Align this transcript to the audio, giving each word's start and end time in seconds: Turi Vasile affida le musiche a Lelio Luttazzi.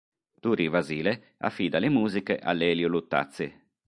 Turi 0.39 0.67
Vasile 0.67 1.35
affida 1.37 1.77
le 1.77 1.87
musiche 1.89 2.39
a 2.39 2.53
Lelio 2.53 2.87
Luttazzi. 2.87 3.53